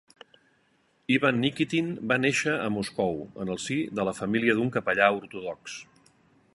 [1.15, 5.81] Ivan Nikitin va néixer a Moscou en el si de la família d'un capellà ortodox.